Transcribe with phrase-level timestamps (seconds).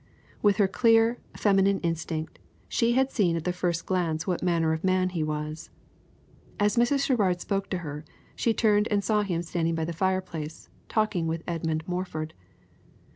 [0.41, 4.83] With her clear, feminine instinct, she had seen at the first glance what manner of
[4.83, 5.69] man he was.
[6.59, 7.05] As Mrs.
[7.05, 8.03] Sherrard spoke to her,
[8.35, 12.33] she turned and saw him standing by the fireplace, talking with Edmund Morford.